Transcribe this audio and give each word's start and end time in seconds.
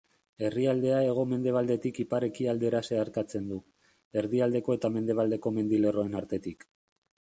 Herrialdea 0.45 1.01
hego-mendebaldetik 1.09 1.99
ipar-ekialdera 2.05 2.81
zeharkatzen 2.89 3.53
du, 3.53 3.63
Erdialdeko 4.25 4.81
eta 4.81 4.95
Mendebaldeko 4.99 5.57
mendilerroen 5.63 6.23
artetik. 6.27 6.73